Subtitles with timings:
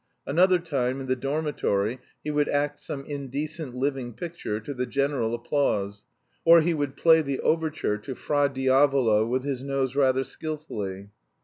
[0.25, 5.35] Another time, in the dormitory, he would act some indecent living picture, to the general
[5.35, 6.05] applause,
[6.43, 11.11] or he would play the overture to "Fra Diavolo" with his nose rather skilfully.